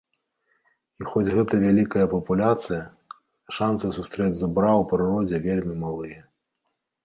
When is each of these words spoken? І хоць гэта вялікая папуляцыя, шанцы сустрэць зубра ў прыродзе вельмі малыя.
І 1.03 1.05
хоць 1.11 1.33
гэта 1.35 1.59
вялікая 1.65 2.05
папуляцыя, 2.15 2.81
шанцы 3.61 3.93
сустрэць 4.01 4.33
зубра 4.41 4.71
ў 4.81 4.91
прыродзе 4.91 5.37
вельмі 5.49 5.81
малыя. 5.87 6.19